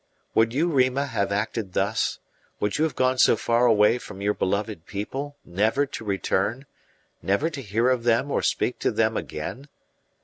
[0.33, 2.17] Would you, Rima, have acted thus
[2.59, 6.65] would you have gone so far away from your beloved people, never to return,
[7.21, 9.67] never to hear of them or speak to them again?